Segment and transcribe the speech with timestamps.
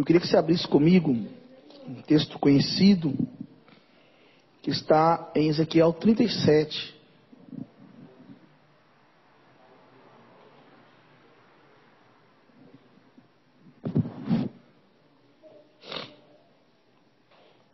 [0.00, 3.12] Eu queria que você abrisse comigo um texto conhecido
[4.62, 6.94] que está em Ezequiel 37.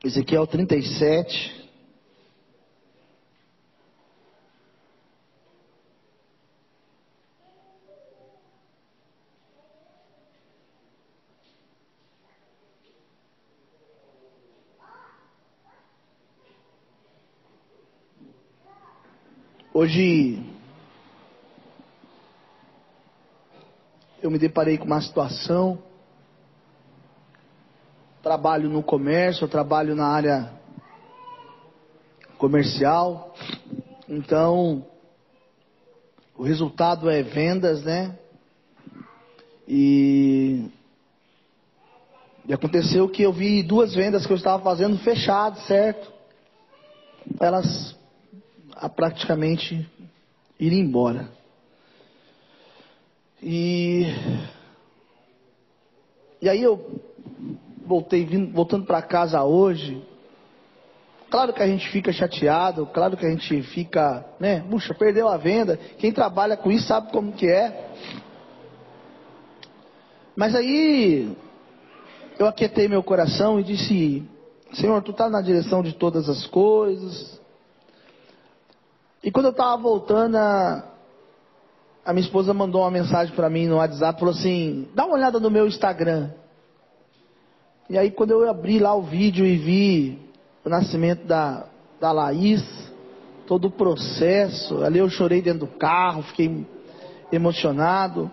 [0.02, 1.65] Ezequiel 37.
[19.78, 20.42] Hoje
[24.22, 25.78] eu me deparei com uma situação.
[28.22, 30.50] Trabalho no comércio, trabalho na área
[32.38, 33.34] comercial.
[34.08, 34.82] Então,
[36.34, 38.18] o resultado é vendas, né?
[39.68, 40.70] E,
[42.46, 46.10] e aconteceu que eu vi duas vendas que eu estava fazendo fechadas, certo?
[47.38, 47.94] Elas
[48.76, 49.88] a praticamente
[50.60, 51.28] ir embora.
[53.42, 54.06] E,
[56.40, 57.00] e aí eu
[57.86, 60.02] voltei vindo, voltando para casa hoje.
[61.30, 64.60] Claro que a gente fica chateado, claro que a gente fica, né?
[64.70, 65.76] Puxa, perdeu a venda.
[65.98, 67.92] Quem trabalha com isso sabe como que é.
[70.36, 71.36] Mas aí
[72.38, 74.22] eu aquietei meu coração e disse:
[74.72, 77.40] Senhor, tu está na direção de todas as coisas.
[79.26, 80.84] E quando eu estava voltando, a,
[82.04, 85.40] a, minha esposa mandou uma mensagem para mim no WhatsApp, falou assim, dá uma olhada
[85.40, 86.30] no meu Instagram.
[87.90, 90.18] E aí quando eu abri lá o vídeo e vi
[90.64, 91.66] o nascimento da,
[92.00, 92.62] da Laís,
[93.48, 96.64] todo o processo, ali eu chorei dentro do carro, fiquei
[97.32, 98.30] emocionado,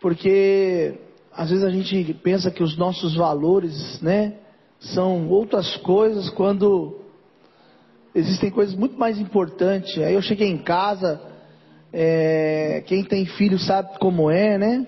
[0.00, 0.98] porque
[1.32, 4.38] às vezes a gente pensa que os nossos valores, né,
[4.80, 6.99] são outras coisas quando
[8.14, 9.98] existem coisas muito mais importantes.
[9.98, 11.20] Aí eu cheguei em casa,
[11.92, 14.86] é, quem tem filho sabe como é, né?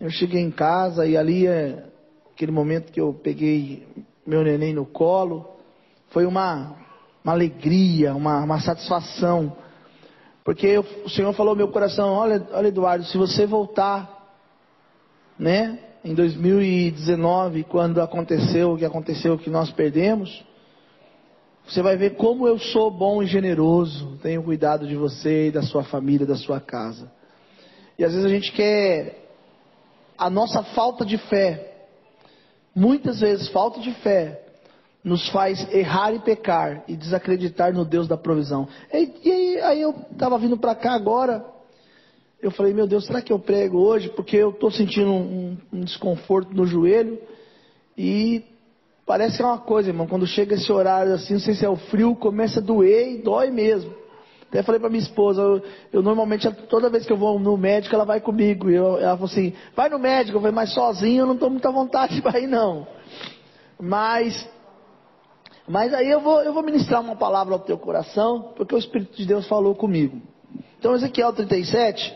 [0.00, 1.84] Eu cheguei em casa e ali é
[2.34, 3.86] aquele momento que eu peguei
[4.26, 5.48] meu neném no colo,
[6.10, 6.76] foi uma,
[7.24, 9.56] uma alegria, uma, uma satisfação.
[10.44, 14.34] Porque eu, o Senhor falou ao meu coração, olha, olha Eduardo, se você voltar,
[15.38, 20.44] né, em 2019, quando aconteceu o que aconteceu, que nós perdemos,
[21.66, 25.62] você vai ver como eu sou bom e generoso, tenho cuidado de você e da
[25.62, 27.10] sua família, da sua casa.
[27.98, 29.22] E às vezes a gente quer
[30.18, 31.86] a nossa falta de fé,
[32.74, 34.40] muitas vezes falta de fé,
[35.04, 38.68] nos faz errar e pecar e desacreditar no Deus da provisão.
[38.92, 41.44] E, e aí, eu estava vindo para cá agora,
[42.40, 44.08] eu falei, meu Deus, será que eu prego hoje?
[44.10, 47.18] Porque eu estou sentindo um, um desconforto no joelho
[47.96, 48.44] e
[49.04, 51.68] Parece que é uma coisa, irmão, quando chega esse horário assim, não sei se é
[51.68, 53.92] o frio, começa a doer e dói mesmo.
[54.48, 57.94] Até falei para minha esposa, eu, eu, normalmente, toda vez que eu vou no médico,
[57.94, 58.68] ela vai comigo.
[58.68, 61.66] Eu, ela falou assim, vai no médico, eu falei, mas sozinho eu não estou muito
[61.66, 62.86] à vontade para ir não.
[63.80, 64.48] Mas,
[65.66, 69.16] mas aí eu vou, eu vou ministrar uma palavra ao teu coração, porque o Espírito
[69.16, 70.20] de Deus falou comigo.
[70.78, 72.14] Então, Ezequiel 37,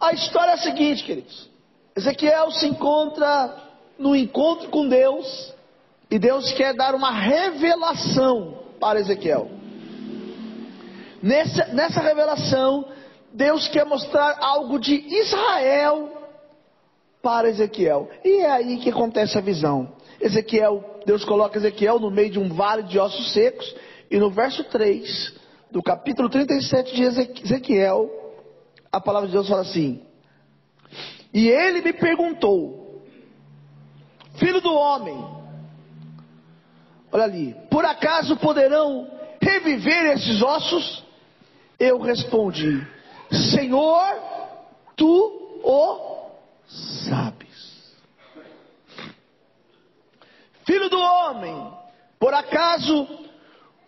[0.00, 1.50] a história é a seguinte, queridos.
[1.94, 3.67] Ezequiel se encontra
[3.98, 5.54] no encontro com Deus
[6.10, 9.50] e Deus quer dar uma revelação para Ezequiel.
[11.22, 12.86] Nessa, nessa revelação,
[13.32, 16.10] Deus quer mostrar algo de Israel
[17.20, 18.08] para Ezequiel.
[18.24, 19.92] E é aí que acontece a visão.
[20.20, 23.74] Ezequiel, Deus coloca Ezequiel no meio de um vale de ossos secos,
[24.10, 25.36] e no verso 3
[25.70, 28.10] do capítulo 37 de Ezequiel,
[28.90, 30.00] a palavra de Deus fala assim:
[31.34, 32.87] E ele me perguntou:
[34.38, 35.16] Filho do homem,
[37.10, 39.08] olha ali, por acaso poderão
[39.40, 41.04] reviver esses ossos?
[41.78, 42.86] Eu respondi,
[43.52, 44.14] Senhor,
[44.96, 46.30] tu o
[46.66, 47.96] sabes.
[50.66, 51.72] Filho do homem,
[52.18, 53.08] por acaso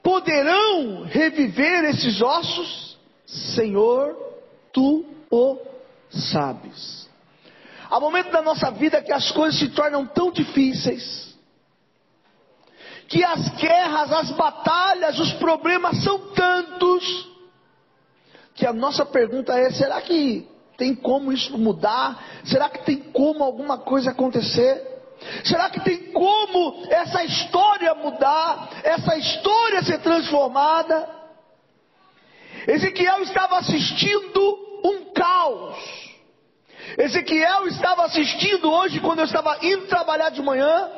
[0.02, 2.99] poderão reviver esses ossos?
[3.26, 4.17] Senhor,
[4.73, 5.58] tu o
[6.08, 7.10] sabes.
[7.90, 11.37] Há momentos da nossa vida que as coisas se tornam tão difíceis,
[13.08, 17.28] que as guerras, as batalhas, os problemas são tantos,
[18.54, 22.22] que a nossa pergunta é: será que tem como isso mudar?
[22.44, 24.87] Será que tem como alguma coisa acontecer?
[25.42, 31.08] Será que tem como essa história mudar, essa história ser transformada?
[32.69, 36.00] Ezequiel estava assistindo um caos
[37.00, 40.91] Ezequiel estava assistindo hoje quando eu estava indo trabalhar de manhã.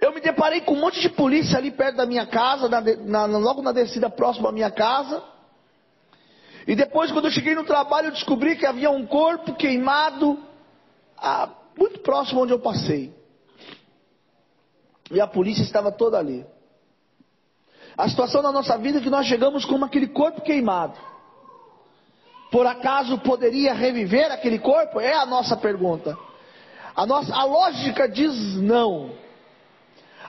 [0.00, 3.38] Eu me deparei com um monte de polícia ali perto da minha casa, na, na,
[3.38, 5.24] logo na descida próxima à minha casa.
[6.68, 10.38] E depois, quando eu cheguei no trabalho, eu descobri que havia um corpo queimado
[11.16, 13.12] ah, muito próximo onde eu passei.
[15.10, 16.46] E a polícia estava toda ali.
[17.96, 20.96] A situação da nossa vida é que nós chegamos como aquele corpo queimado.
[22.50, 25.00] Por acaso poderia reviver aquele corpo?
[25.00, 26.16] É a nossa pergunta.
[26.96, 29.12] A, nossa, a lógica diz não.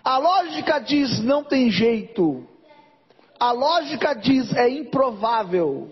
[0.04, 2.48] A lógica diz não tem jeito.
[3.39, 5.89] A lógica diz é improvável.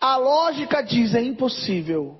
[0.00, 2.18] A lógica diz é impossível.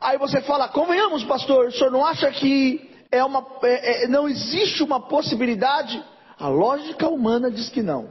[0.00, 4.28] Aí você fala, convenhamos, pastor, o senhor não acha que é uma, é, é, não
[4.28, 6.02] existe uma possibilidade?
[6.38, 8.10] A lógica humana diz que não.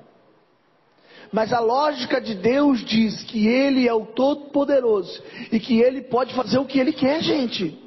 [1.32, 6.34] Mas a lógica de Deus diz que Ele é o Todo-Poderoso e que Ele pode
[6.34, 7.78] fazer o que Ele quer, gente.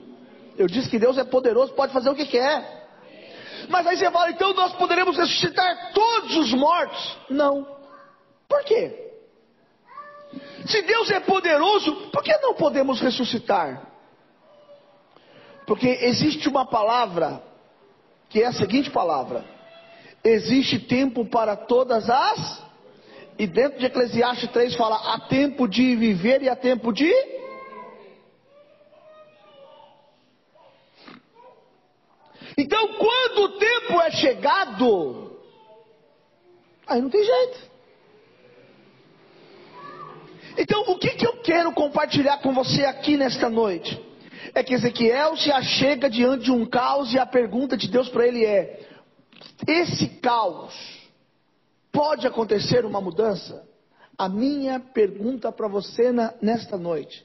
[0.56, 2.79] Eu disse que Deus é poderoso, pode fazer o que quer.
[3.69, 7.19] Mas aí você fala, então nós poderemos ressuscitar todos os mortos?
[7.31, 7.67] Não.
[8.49, 9.08] Por quê?
[10.67, 13.87] Se Deus é poderoso, por que não podemos ressuscitar?
[15.67, 17.43] Porque existe uma palavra,
[18.29, 19.44] que é a seguinte palavra:
[20.25, 22.68] existe tempo para todas as.
[23.38, 27.12] E dentro de Eclesiastes 3 fala: há tempo de viver e há tempo de.
[32.56, 35.38] Então, quando o tempo é chegado,
[36.87, 37.69] aí não tem jeito.
[40.58, 44.08] Então, o que, que eu quero compartilhar com você aqui nesta noite?
[44.55, 48.26] é que Ezequiel se achega diante de um caos e a pergunta de Deus para
[48.26, 48.81] ele é:
[49.67, 50.75] esse caos
[51.93, 53.67] pode acontecer uma mudança?
[54.17, 57.25] A minha pergunta para você na, nesta noite: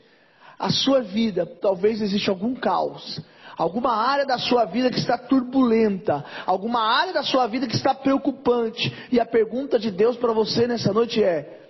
[0.60, 3.20] a sua vida, talvez exista algum caos,
[3.58, 7.94] alguma área da sua vida que está turbulenta, alguma área da sua vida que está
[7.94, 11.62] preocupante, e a pergunta de Deus para você nessa noite é: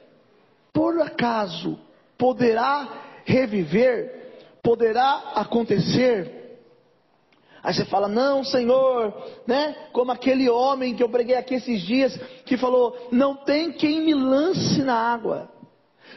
[0.74, 1.80] por acaso
[2.18, 4.22] poderá reviver?
[4.62, 6.43] Poderá acontecer.
[7.63, 9.13] Aí você fala, não, Senhor,
[9.48, 9.74] né?
[9.94, 12.13] Como aquele homem que eu preguei aqui esses dias,
[12.45, 15.50] que falou: não tem quem me lance na água.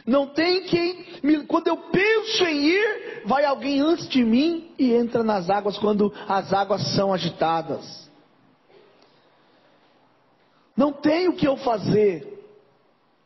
[0.05, 4.93] Não tem quem, me, quando eu penso em ir, vai alguém antes de mim e
[4.93, 8.07] entra nas águas quando as águas são agitadas.
[10.75, 12.45] Não tem o que eu fazer,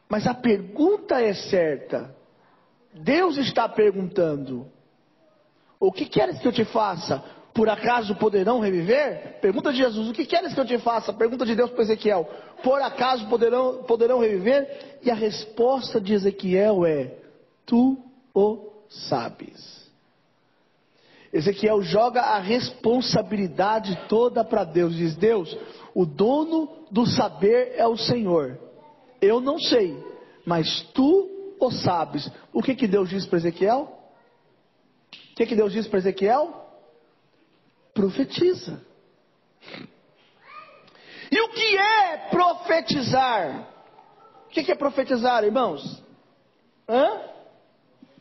[0.08, 2.16] mas a pergunta é certa.
[2.94, 4.68] Deus está perguntando:
[5.80, 7.41] o que queres que eu te faça?
[7.54, 9.40] Por acaso poderão reviver?
[9.42, 11.12] Pergunta de Jesus: O que queres que eu te faça?
[11.12, 12.28] Pergunta de Deus para Ezequiel:
[12.64, 15.00] Por acaso poderão, poderão reviver?
[15.04, 17.14] E a resposta de Ezequiel é:
[17.66, 17.98] Tu
[18.34, 19.82] o sabes.
[21.34, 24.96] Ezequiel joga a responsabilidade toda para Deus.
[24.96, 25.58] Diz: Deus,
[25.94, 28.58] o dono do saber é o Senhor.
[29.22, 29.98] Eu não sei,
[30.46, 32.30] mas tu o sabes.
[32.54, 33.98] O que, que Deus diz para Ezequiel?
[35.32, 36.61] O que, que Deus disse para Ezequiel?
[37.94, 38.82] Profetiza.
[41.32, 43.68] E o que é profetizar?
[44.46, 46.04] O que, é profetizar, irmãos?
[46.88, 47.22] Hã?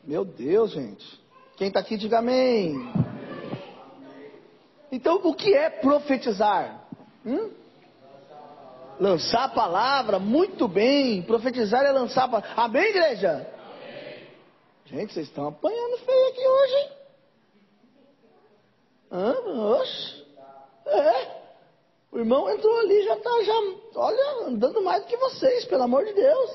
[0.04, 1.20] Meu Deus, gente.
[1.56, 2.76] Quem está aqui, diga amém.
[4.92, 6.84] Então, o que é profetizar?
[7.26, 7.50] Hum?
[9.00, 11.22] Lançar a palavra, muito bem.
[11.22, 12.50] Profetizar é lançar a palavra.
[12.56, 13.30] Amém, igreja?
[13.30, 14.26] Amém.
[14.86, 16.99] Gente, vocês estão apanhando feio aqui hoje, hein?
[20.86, 21.40] É.
[22.12, 23.54] O irmão entrou ali já está já,
[23.94, 26.50] olha, andando mais do que vocês, pelo amor de Deus.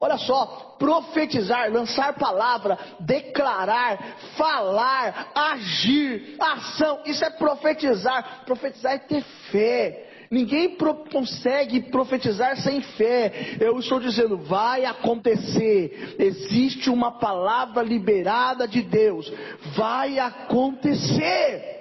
[0.00, 8.44] Olha só, profetizar, lançar palavra, declarar, falar, agir, ação, isso é profetizar.
[8.44, 10.07] Profetizar é ter fé.
[10.30, 13.56] Ninguém pro consegue profetizar sem fé.
[13.60, 16.16] Eu estou dizendo, vai acontecer.
[16.18, 19.32] Existe uma palavra liberada de Deus.
[19.74, 21.77] Vai acontecer.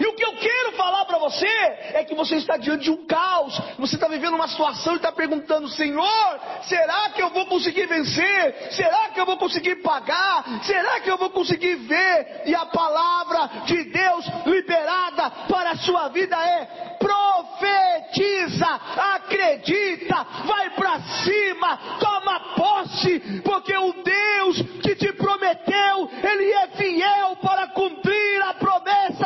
[0.00, 3.06] E o que eu quero falar para você é que você está diante de um
[3.06, 7.86] caos, você está vivendo uma situação e está perguntando: Senhor, será que eu vou conseguir
[7.86, 8.72] vencer?
[8.72, 10.44] Será que eu vou conseguir pagar?
[10.62, 12.42] Será que eu vou conseguir ver?
[12.46, 18.66] E a palavra de Deus liberada para a sua vida é: profetiza,
[19.14, 27.36] acredita, vai para cima, toma posse, porque o Deus que te prometeu, Ele é fiel
[27.36, 28.01] para cumprir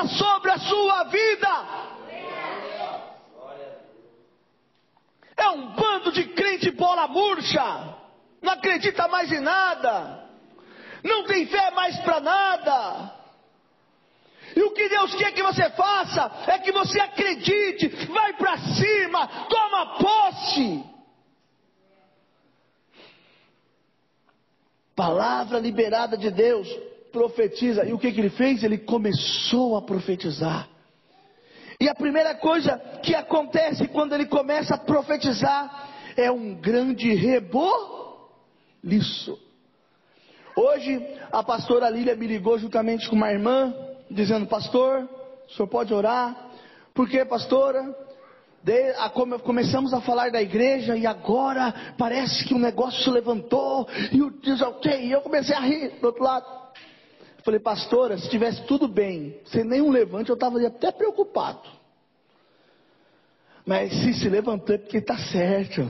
[0.08, 1.86] sobre a sua vida.
[5.36, 7.94] É um bando de crente bola murcha.
[8.40, 10.24] não acredita mais em nada,
[11.02, 13.16] não tem fé mais para nada.
[14.54, 19.28] E o que Deus quer que você faça é que você acredite, vai para cima,
[19.48, 20.84] toma posse.
[24.94, 26.66] Palavra liberada de Deus,
[27.16, 27.86] profetiza.
[27.86, 28.62] E o que, que ele fez?
[28.62, 30.68] Ele começou a profetizar.
[31.80, 38.18] E a primeira coisa que acontece quando ele começa a profetizar é um grande reboliço.
[40.54, 43.74] Hoje a pastora Lília me ligou juntamente com uma irmã,
[44.10, 45.08] dizendo: Pastor,
[45.48, 46.50] o senhor pode orar?
[46.94, 47.94] Porque, pastora,
[48.62, 53.02] de, a, come, começamos a falar da igreja e agora parece que o um negócio
[53.02, 56.65] se levantou e o diz ok, e eu comecei a rir do outro lado.
[57.46, 61.62] Falei, pastora, se tivesse tudo bem, sem nenhum levante, eu estava até preocupado.
[63.64, 65.88] Mas se se levantou é porque está certo.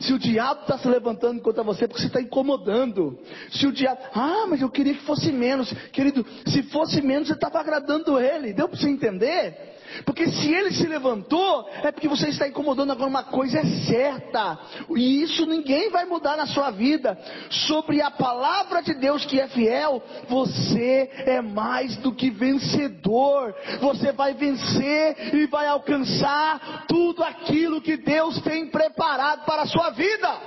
[0.00, 3.18] Se o diabo está se levantando contra você, é porque você está incomodando.
[3.50, 7.34] Se o diabo, ah, mas eu queria que fosse menos, querido, se fosse menos, você
[7.34, 8.54] estava agradando ele.
[8.54, 9.76] Deu para você entender?
[10.04, 14.58] Porque se ele se levantou, é porque você está incomodando agora uma coisa é certa.
[14.96, 17.18] E isso ninguém vai mudar na sua vida.
[17.50, 23.54] Sobre a palavra de Deus que é fiel, você é mais do que vencedor.
[23.80, 29.90] Você vai vencer e vai alcançar tudo aquilo que Deus tem preparado para a sua
[29.90, 30.40] vida.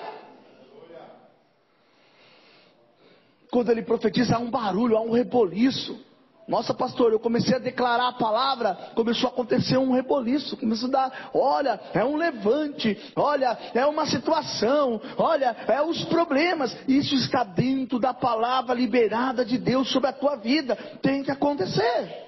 [3.52, 6.05] Quando ele profetiza, há um barulho, há um reboliço.
[6.48, 10.92] Nossa, pastor, eu comecei a declarar a palavra, começou a acontecer um reboliço, começou a
[10.92, 16.78] dar, olha, é um levante, olha, é uma situação, olha, é os problemas.
[16.88, 20.75] Isso está dentro da palavra liberada de Deus sobre a tua vida.
[21.02, 22.25] Tem que acontecer.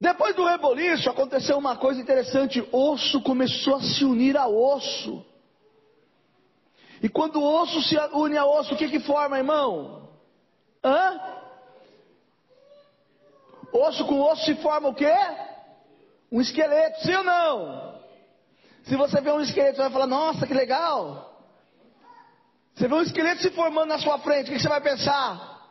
[0.00, 5.24] Depois do reboliço, aconteceu uma coisa interessante: osso começou a se unir a osso.
[7.02, 10.08] E quando o osso se une a osso, o que que forma, irmão?
[10.84, 11.41] Hã?
[13.72, 15.14] Osso com osso se forma o quê?
[16.30, 18.00] Um esqueleto, sim ou não?
[18.84, 21.32] Se você vê um esqueleto, você vai falar, nossa, que legal.
[22.74, 25.70] Você vê um esqueleto se formando na sua frente, o que você vai pensar?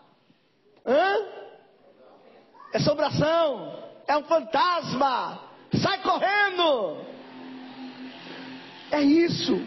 [0.86, 1.42] Hã?
[2.74, 5.42] É sobração, é um fantasma,
[5.74, 7.06] sai correndo.
[8.92, 9.62] É isso.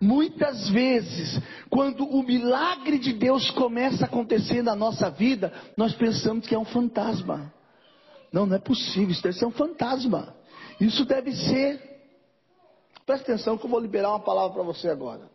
[0.00, 1.40] Muitas vezes,
[1.72, 6.58] quando o milagre de Deus começa a acontecer na nossa vida, nós pensamos que é
[6.58, 7.50] um fantasma.
[8.30, 10.36] Não, não é possível, isso deve ser um fantasma.
[10.78, 11.80] Isso deve ser.
[13.06, 15.30] Presta atenção que eu vou liberar uma palavra para você agora.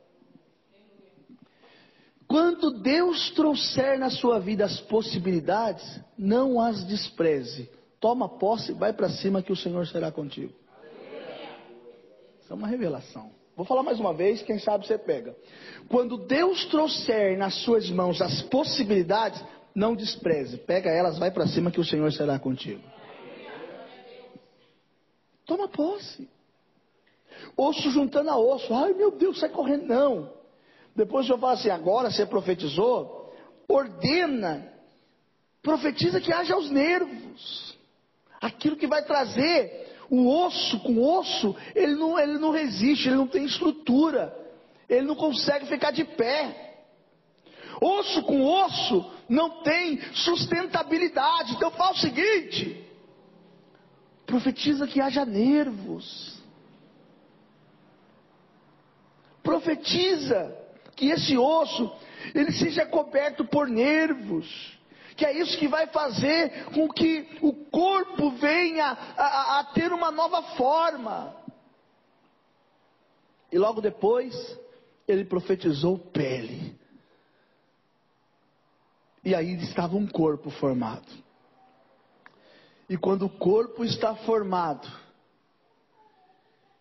[2.28, 7.68] Quando Deus trouxer na sua vida as possibilidades, não as despreze.
[8.00, 10.54] Toma posse, vai para cima que o Senhor será contigo.
[12.44, 13.32] Isso é uma revelação.
[13.58, 15.36] Vou falar mais uma vez, quem sabe você pega.
[15.90, 20.58] Quando Deus trouxer nas suas mãos as possibilidades, não despreze.
[20.58, 22.84] Pega elas, vai para cima que o Senhor será contigo.
[25.44, 26.30] Toma posse.
[27.58, 28.72] Osso juntando a osso.
[28.76, 29.88] Ai meu Deus, sai correndo.
[29.88, 30.32] Não.
[30.96, 33.34] Depois eu falo assim, agora você profetizou,
[33.68, 34.72] ordena,
[35.64, 37.76] profetiza que haja os nervos.
[38.40, 43.28] Aquilo que vai trazer o osso com osso, ele não, ele não resiste, ele não
[43.28, 44.34] tem estrutura,
[44.88, 46.76] ele não consegue ficar de pé.
[47.82, 51.54] Osso com osso não tem sustentabilidade.
[51.54, 52.84] Então fala o seguinte:
[54.26, 56.38] profetiza que haja nervos.
[59.44, 60.56] Profetiza
[60.96, 61.92] que esse osso
[62.34, 64.77] ele seja coberto por nervos
[65.18, 69.92] que é isso que vai fazer com que o corpo venha a, a, a ter
[69.92, 71.36] uma nova forma.
[73.52, 74.36] E logo depois,
[75.08, 76.78] ele profetizou pele.
[79.26, 81.08] E aí estava um corpo formado.
[82.88, 84.88] E quando o corpo está formado,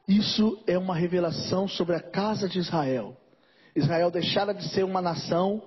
[0.06, 3.16] isso é uma revelação sobre a casa de Israel.
[3.74, 5.62] Israel deixara de ser uma nação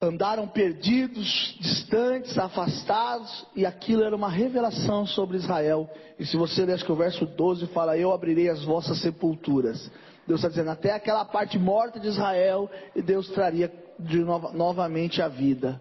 [0.00, 5.90] andaram perdidos, distantes, afastados, e aquilo era uma revelação sobre Israel.
[6.18, 9.90] E se você ler, acho que o verso 12 fala: Eu abrirei as vossas sepulturas.
[10.26, 15.22] Deus está dizendo, até aquela parte morta de Israel, e Deus traria de nova, novamente
[15.22, 15.80] a vida.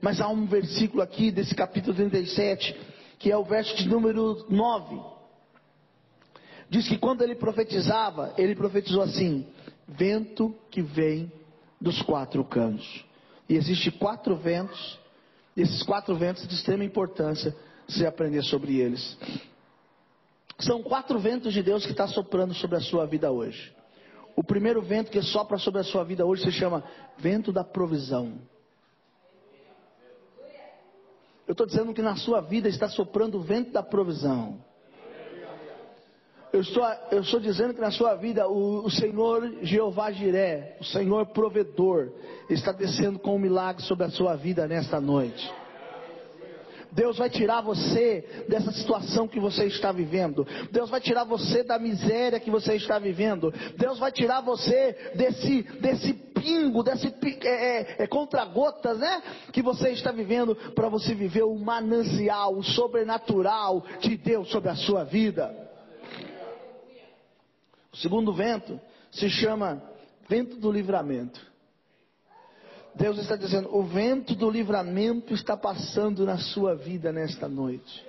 [0.00, 2.74] Mas há um versículo aqui desse capítulo 37,
[3.18, 5.00] que é o verso de número 9.
[6.70, 9.46] Diz que quando ele profetizava, ele profetizou assim:
[9.86, 11.30] vento que vem
[11.80, 13.11] dos quatro cantos.
[13.48, 14.98] E existem quatro ventos,
[15.56, 17.54] e esses quatro ventos de extrema importância
[17.88, 19.16] se aprender sobre eles.
[20.58, 23.74] São quatro ventos de Deus que está soprando sobre a sua vida hoje.
[24.34, 26.82] o primeiro vento que sopra sobre a sua vida hoje se chama
[27.18, 28.38] vento da provisão.
[31.46, 34.64] Eu estou dizendo que na sua vida está soprando o vento da provisão.
[36.52, 40.84] Eu estou, eu estou dizendo que na sua vida o, o Senhor Jeová Jiré, o
[40.84, 42.10] Senhor provedor,
[42.50, 45.50] está descendo com um milagre sobre a sua vida nesta noite.
[46.92, 50.46] Deus vai tirar você dessa situação que você está vivendo.
[50.70, 53.50] Deus vai tirar você da miséria que você está vivendo.
[53.78, 59.22] Deus vai tirar você desse, desse pingo, desse é, é, é, contra-gotas, né?
[59.52, 64.76] Que você está vivendo para você viver o manancial, o sobrenatural de Deus sobre a
[64.76, 65.61] sua vida.
[67.92, 68.80] O segundo vento
[69.10, 69.82] se chama
[70.28, 71.40] vento do livramento.
[72.94, 78.04] Deus está dizendo: o vento do livramento está passando na sua vida nesta noite.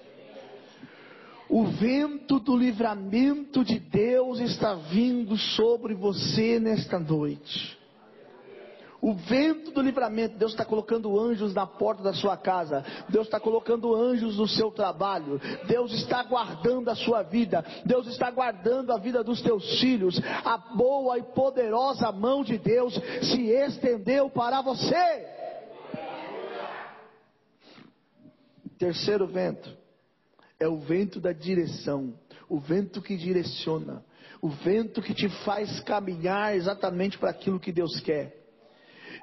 [1.49, 7.77] O vento do livramento de Deus está vindo sobre você nesta noite.
[9.03, 13.37] O vento do livramento, Deus está colocando anjos na porta da sua casa, Deus está
[13.37, 18.97] colocando anjos no seu trabalho, Deus está guardando a sua vida, Deus está guardando a
[18.97, 20.17] vida dos teus filhos.
[20.45, 22.93] A boa e poderosa mão de Deus
[23.23, 25.27] se estendeu para você.
[28.77, 29.69] Terceiro vento
[30.57, 32.13] é o vento da direção,
[32.47, 34.01] o vento que direciona,
[34.41, 38.42] o vento que te faz caminhar exatamente para aquilo que Deus quer.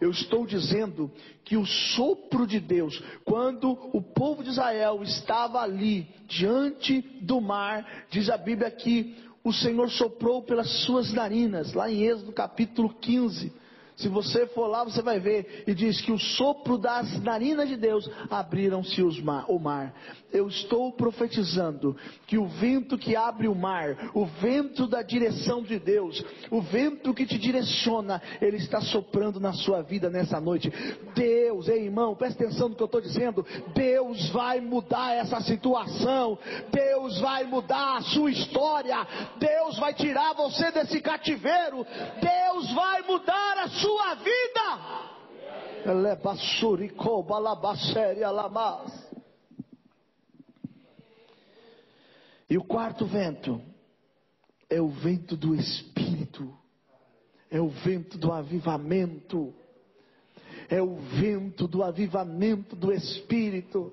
[0.00, 1.10] Eu estou dizendo
[1.44, 8.06] que o sopro de Deus, quando o povo de Israel estava ali, diante do mar,
[8.10, 9.14] diz a Bíblia que
[9.44, 13.52] o Senhor soprou pelas suas narinas, lá em Êxodo capítulo 15.
[14.00, 17.76] Se você for lá, você vai ver, e diz que o sopro das narinas de
[17.76, 19.94] Deus abriram-se o mar.
[20.32, 21.94] Eu estou profetizando
[22.26, 27.12] que o vento que abre o mar, o vento da direção de Deus, o vento
[27.12, 30.72] que te direciona, ele está soprando na sua vida nessa noite.
[31.14, 33.44] Deus, ei irmão, presta atenção no que eu estou dizendo.
[33.74, 36.38] Deus vai mudar essa situação.
[36.72, 39.06] Deus vai mudar a sua história.
[39.38, 41.86] Deus vai tirar você desse cativeiro.
[42.20, 45.90] Deus vai mudar a sua sua vida.
[52.48, 53.60] E o quarto vento
[54.68, 56.52] é o vento do Espírito,
[57.50, 59.54] é o vento do avivamento,
[60.68, 63.92] é o vento do avivamento do Espírito.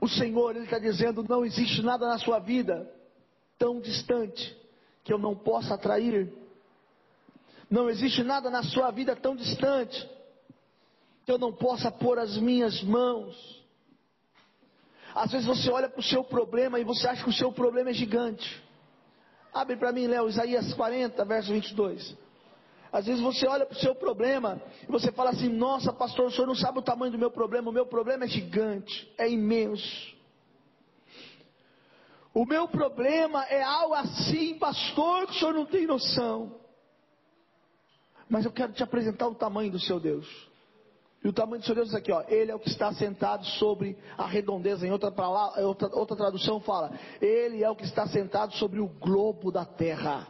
[0.00, 2.90] O Senhor, Ele está dizendo: não existe nada na sua vida
[3.58, 4.56] tão distante
[5.04, 6.47] que eu não possa atrair.
[7.70, 10.08] Não existe nada na sua vida tão distante
[11.24, 13.58] que eu não possa pôr as minhas mãos.
[15.14, 17.90] Às vezes você olha para o seu problema e você acha que o seu problema
[17.90, 18.62] é gigante.
[19.52, 22.16] Abre para mim, Léo, Isaías 40, verso 22.
[22.90, 26.30] Às vezes você olha para o seu problema e você fala assim: Nossa, pastor, o
[26.30, 27.68] senhor não sabe o tamanho do meu problema.
[27.68, 30.16] O meu problema é gigante, é imenso.
[32.32, 36.54] O meu problema é algo assim, pastor, que o senhor não tem noção.
[38.28, 40.26] Mas eu quero te apresentar o tamanho do seu Deus.
[41.24, 42.22] E o tamanho do seu Deus é aqui, ó.
[42.28, 44.86] Ele é o que está sentado sobre a redondeza.
[44.86, 45.12] Em outra,
[45.60, 50.28] outra, outra tradução fala: Ele é o que está sentado sobre o globo da terra.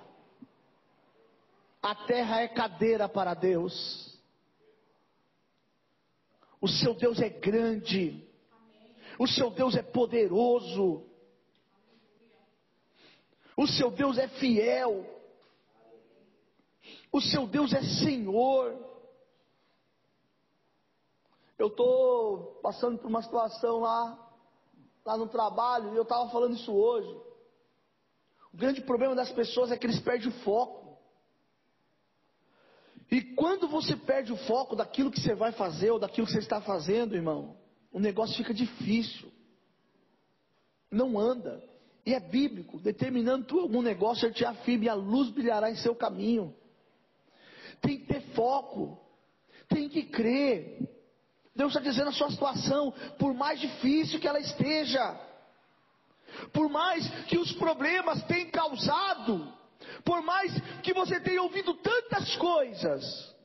[1.83, 4.19] A terra é cadeira para Deus.
[6.61, 8.27] O seu Deus é grande.
[9.19, 11.05] O seu Deus é poderoso.
[13.57, 15.05] O seu Deus é fiel.
[17.11, 18.77] O seu Deus é Senhor.
[21.59, 24.31] Eu estou passando por uma situação lá,
[25.05, 27.09] lá no trabalho, e eu estava falando isso hoje.
[28.53, 30.99] O grande problema das pessoas é que eles perdem o foco.
[33.11, 36.41] E quando você perde o foco daquilo que você vai fazer ou daquilo que você
[36.41, 37.57] está fazendo, irmão,
[37.91, 39.33] o negócio fica difícil.
[40.91, 41.63] Não anda.
[42.05, 45.77] E é bíblico, determinando tu algum negócio, ele te afirme, e a luz brilhará em
[45.77, 46.55] seu caminho
[47.81, 48.99] tem que ter foco,
[49.69, 50.89] tem que crer.
[51.55, 55.21] Deus está dizendo a sua situação, por mais difícil que ela esteja,
[56.53, 59.53] por mais que os problemas tenham causado,
[60.05, 63.37] por mais que você tenha ouvido tantas coisas.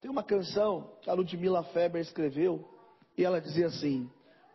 [0.00, 2.68] Tem uma canção que a Ludmila Feber escreveu,
[3.16, 4.10] e ela dizia assim: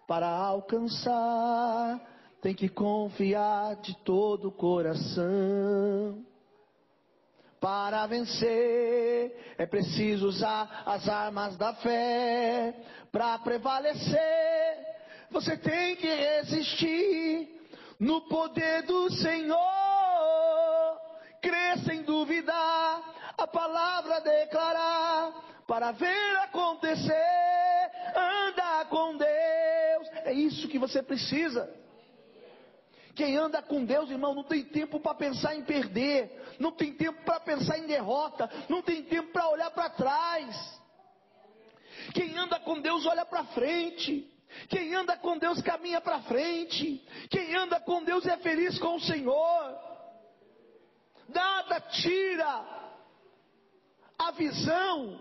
[0.05, 2.01] Para alcançar,
[2.41, 6.25] tem que confiar de todo o coração.
[7.59, 12.73] Para vencer é preciso usar as armas da fé.
[13.11, 14.85] Para prevalecer,
[15.31, 17.49] você tem que resistir
[17.99, 19.57] no poder do Senhor.
[21.41, 23.01] crer sem duvidar,
[23.37, 25.31] a palavra declarar,
[25.67, 30.07] para ver acontecer, anda com Deus.
[30.25, 31.69] É isso que você precisa.
[33.17, 37.19] Quem anda com Deus, irmão, não tem tempo para pensar em perder, não tem tempo
[37.25, 40.79] para pensar em derrota, não tem tempo para olhar para trás.
[42.13, 44.31] Quem anda com Deus olha para frente.
[44.69, 47.03] Quem anda com Deus caminha para frente.
[47.31, 49.79] Quem anda com Deus é feliz com o Senhor.
[51.27, 52.65] Nada tira
[54.15, 55.19] a visão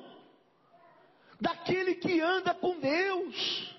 [1.41, 3.76] daquele que anda com Deus.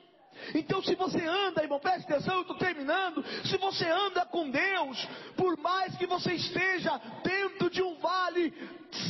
[0.55, 3.23] Então, se você anda, irmão, preste atenção, eu estou terminando.
[3.45, 8.53] Se você anda com Deus, por mais que você esteja dentro de um vale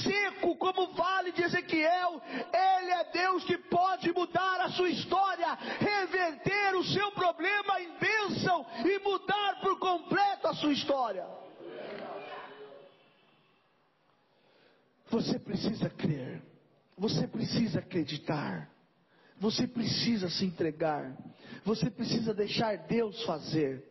[0.04, 2.22] seco, como o vale de Ezequiel,
[2.54, 8.66] Ele é Deus que pode mudar a sua história, reverter o seu problema em bênção
[8.86, 11.26] e mudar por completo a sua história.
[15.10, 16.44] Você precisa crer,
[16.98, 18.70] você precisa acreditar.
[19.40, 21.16] Você precisa se entregar.
[21.64, 23.84] Você precisa deixar Deus fazer.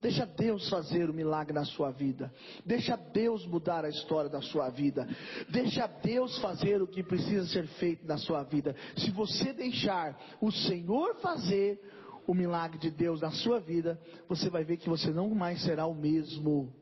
[0.00, 2.32] Deixa Deus fazer o milagre na sua vida.
[2.64, 5.06] Deixa Deus mudar a história da sua vida.
[5.50, 8.74] Deixa Deus fazer o que precisa ser feito na sua vida.
[8.96, 11.78] Se você deixar o Senhor fazer
[12.26, 15.86] o milagre de Deus na sua vida, você vai ver que você não mais será
[15.86, 16.72] o mesmo.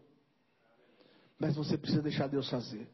[1.39, 2.89] Mas você precisa deixar Deus fazer.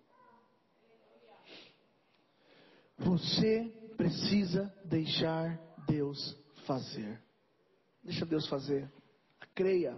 [2.96, 7.20] Você precisa deixar Deus fazer.
[8.02, 8.90] Deixa Deus fazer.
[9.54, 9.96] Creia.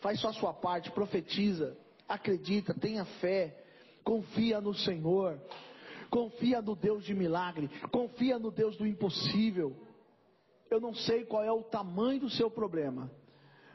[0.00, 1.76] Faz só a sua parte, profetiza,
[2.08, 3.64] acredita, tenha fé,
[4.04, 5.40] confia no Senhor.
[6.10, 9.76] Confia no Deus de milagre, confia no Deus do impossível.
[10.70, 13.10] Eu não sei qual é o tamanho do seu problema,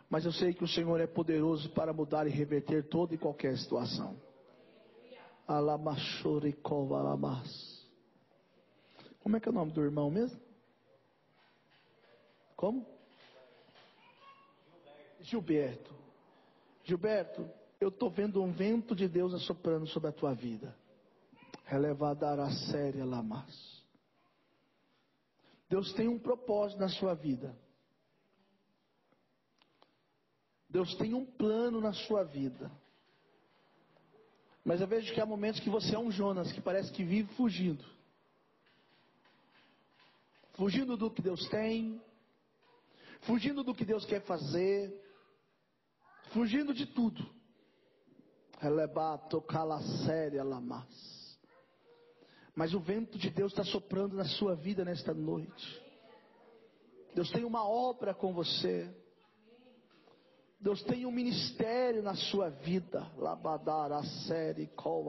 [0.09, 3.57] mas eu sei que o Senhor é poderoso para mudar e reverter toda e qualquer
[3.57, 4.15] situação.
[5.47, 7.70] Alamachoricova alamas.
[9.31, 10.37] Como é que é o nome do irmão mesmo?
[12.57, 12.85] Como?
[15.21, 15.95] Gilberto.
[16.83, 20.75] Gilberto, eu estou vendo um vento de Deus assoprando sobre a tua vida.
[21.63, 23.81] Relevadará séria lamas.
[25.69, 27.55] Deus tem um propósito na sua vida.
[30.69, 32.69] Deus tem um plano na sua vida.
[34.65, 37.33] Mas eu vejo que há momentos que você é um Jonas que parece que vive
[37.35, 38.00] fugindo
[40.53, 42.01] fugindo do que Deus tem,
[43.21, 44.93] fugindo do que Deus quer fazer,
[46.31, 47.23] fugindo de tudo.
[48.59, 49.43] Relebato
[50.05, 51.39] séria lamas.
[52.55, 55.81] Mas o vento de Deus está soprando na sua vida nesta noite.
[57.15, 58.89] Deus tem uma obra com você.
[60.59, 63.11] Deus tem um ministério na sua vida.
[63.17, 65.05] Labadara série col.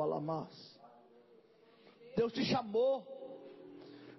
[2.16, 3.06] Deus te chamou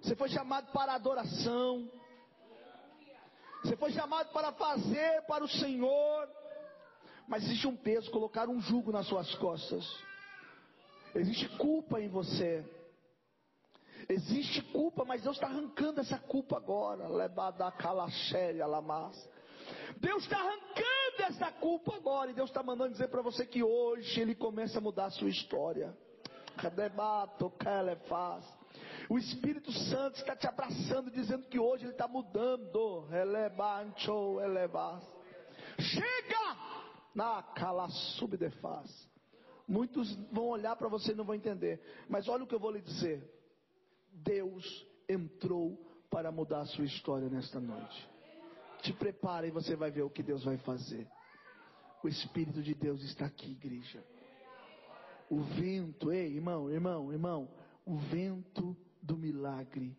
[0.04, 1.90] você foi chamado para adoração.
[3.62, 6.28] Você foi chamado para fazer para o Senhor.
[7.26, 9.82] Mas existe um peso, colocar um jugo nas suas costas.
[11.14, 12.62] Existe culpa em você.
[14.06, 17.08] Existe culpa, mas Deus está arrancando essa culpa agora.
[19.96, 22.30] Deus está arrancando essa culpa agora.
[22.30, 25.30] E Deus está mandando dizer para você que hoje Ele começa a mudar a sua
[25.30, 25.96] história.
[29.08, 33.06] O Espírito Santo está te abraçando, dizendo que hoje Ele está mudando.
[33.12, 35.02] Elebancho, elevas.
[35.78, 36.56] Chega!
[37.14, 39.08] Na cala subdefaz.
[39.66, 41.80] Muitos vão olhar para você e não vão entender.
[42.08, 43.22] Mas olha o que eu vou lhe dizer.
[44.10, 45.78] Deus entrou
[46.10, 48.08] para mudar a sua história nesta noite.
[48.82, 51.08] Te prepare e você vai ver o que Deus vai fazer.
[52.02, 54.04] O Espírito de Deus está aqui, igreja.
[55.30, 57.48] O vento, ei, irmão, irmão, irmão,
[57.86, 59.94] o vento do milagre,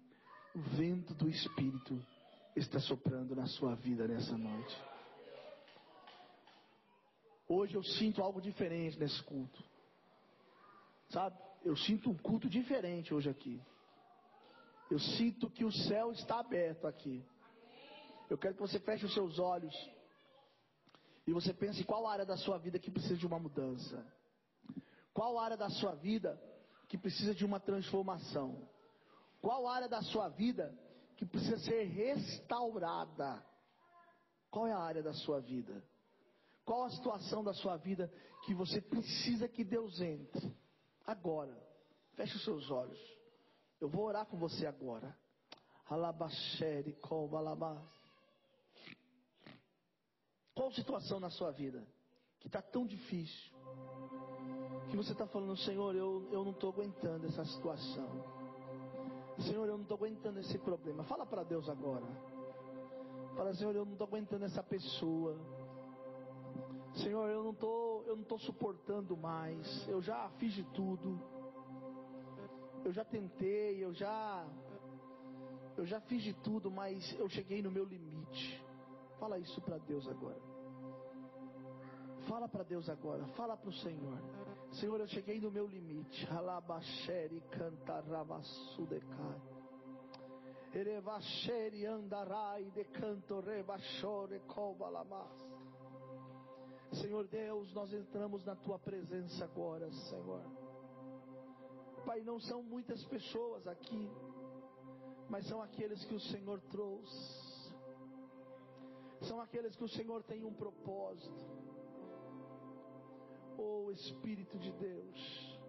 [0.55, 2.03] o vento do Espírito
[2.55, 4.75] está soprando na sua vida nessa noite.
[7.47, 9.63] Hoje eu sinto algo diferente nesse culto.
[11.09, 11.37] Sabe?
[11.63, 13.61] Eu sinto um culto diferente hoje aqui.
[14.89, 17.23] Eu sinto que o céu está aberto aqui.
[18.27, 19.75] Eu quero que você feche os seus olhos
[21.27, 24.03] e você pense qual área da sua vida que precisa de uma mudança.
[25.13, 26.39] Qual área da sua vida
[26.87, 28.67] que precisa de uma transformação?
[29.45, 30.75] Qual área da sua vida
[31.15, 33.45] que precisa ser restaurada?
[34.49, 35.85] Qual é a área da sua vida?
[36.65, 38.11] Qual a situação da sua vida
[38.43, 40.51] que você precisa que Deus entre?
[41.05, 41.55] Agora.
[42.15, 42.99] Feche os seus olhos.
[43.79, 45.15] Eu vou orar com você agora.
[45.85, 47.87] Alabashere, Kobalabas.
[50.55, 51.87] Qual situação na sua vida
[52.39, 53.53] que está tão difícil?
[54.91, 58.34] E você está falando, Senhor, eu, eu não estou aguentando essa situação.
[59.39, 61.03] Senhor, eu não estou aguentando esse problema.
[61.03, 62.05] Fala para Deus agora.
[63.35, 65.37] Fala, Senhor, eu não estou aguentando essa pessoa.
[66.95, 69.87] Senhor, eu não tô, eu não suportando mais.
[69.87, 71.19] Eu já fiz de tudo.
[72.83, 74.47] Eu já tentei, eu já
[75.77, 78.63] eu já fiz de tudo, mas eu cheguei no meu limite.
[79.19, 80.54] Fala isso para Deus agora.
[82.27, 83.25] Fala para Deus agora.
[83.35, 84.17] Fala para o Senhor.
[84.73, 86.27] Senhor, eu cheguei no meu limite.
[86.31, 89.41] Alabasheri cantarabasudecai.
[90.73, 94.41] Erevasheri andarai de canto rebashore.
[96.93, 100.41] Senhor Deus, nós entramos na tua presença agora, Senhor.
[102.05, 104.09] Pai, não são muitas pessoas aqui
[105.29, 107.73] mas são aqueles que o Senhor trouxe,
[109.21, 111.64] são aqueles que o Senhor tem um propósito.
[113.57, 115.59] Oh Espírito de Deus,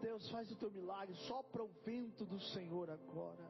[0.00, 3.44] Deus faz o teu milagre, sopra o vento do Senhor agora.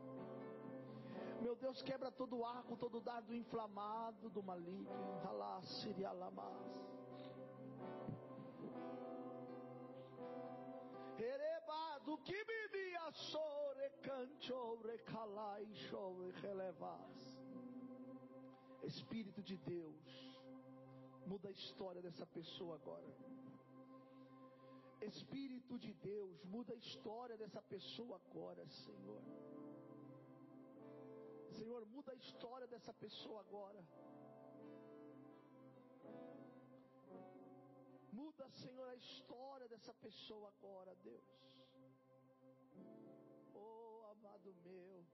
[1.40, 5.20] Meu Deus, quebra todo o arco, todo o dardo inflamado do maligno.
[5.28, 6.54] Alá, Sirialamas.
[11.18, 17.36] Erebado que vivia sore cancho recalai chove relevas.
[18.82, 20.35] Espírito de Deus,
[21.26, 23.10] muda a história dessa pessoa agora.
[25.02, 29.22] Espírito de Deus, muda a história dessa pessoa agora, Senhor.
[31.56, 33.82] Senhor, muda a história dessa pessoa agora.
[38.12, 41.24] Muda, Senhor, a história dessa pessoa agora, Deus.
[43.54, 45.04] Oh, amado meu.